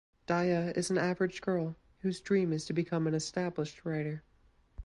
Daya 0.27 0.75
is 0.75 0.89
an 0.89 0.97
average 0.97 1.41
girl 1.41 1.75
whose 1.99 2.21
dream 2.21 2.51
is 2.53 2.65
to 2.65 2.73
become 2.73 3.05
an 3.05 3.13
established 3.13 3.85
writer. 3.85 4.23